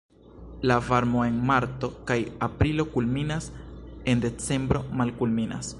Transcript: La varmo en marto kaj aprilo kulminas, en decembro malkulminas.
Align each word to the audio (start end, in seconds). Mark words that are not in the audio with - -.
La 0.69 0.77
varmo 0.87 1.19
en 1.27 1.35
marto 1.49 1.89
kaj 2.11 2.17
aprilo 2.49 2.87
kulminas, 2.97 3.51
en 4.15 4.27
decembro 4.29 4.85
malkulminas. 5.03 5.69